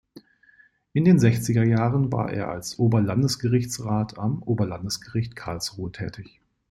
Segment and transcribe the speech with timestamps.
[0.93, 6.41] In den sechziger Jahren war er als Oberlandesgerichtsrat am Oberlandesgericht Karlsruhe tätig.